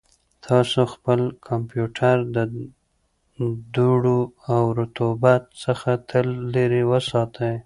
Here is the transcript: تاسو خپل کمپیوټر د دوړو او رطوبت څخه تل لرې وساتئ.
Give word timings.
تاسو 0.47 0.79
خپل 0.93 1.19
کمپیوټر 1.47 2.15
د 2.35 2.37
دوړو 3.75 4.19
او 4.53 4.63
رطوبت 4.79 5.43
څخه 5.63 5.89
تل 6.09 6.27
لرې 6.53 6.83
وساتئ. 6.91 7.55